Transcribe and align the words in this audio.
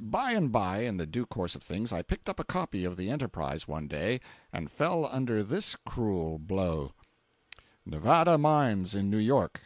By 0.00 0.30
and 0.32 0.50
by, 0.50 0.84
in 0.84 0.96
the 0.96 1.04
due 1.04 1.26
course 1.26 1.54
of 1.54 1.62
things, 1.62 1.92
I 1.92 2.00
picked 2.00 2.30
up 2.30 2.40
a 2.40 2.44
copy 2.44 2.86
of 2.86 2.96
the 2.96 3.10
Enterprise 3.10 3.68
one 3.68 3.88
day, 3.88 4.22
and 4.50 4.70
fell 4.70 5.04
under 5.04 5.42
this 5.42 5.76
cruel 5.84 6.38
blow: 6.38 6.92
NEVADA 7.84 8.38
MINES 8.38 8.94
IN 8.94 9.10
NEW 9.10 9.18
YORK. 9.18 9.60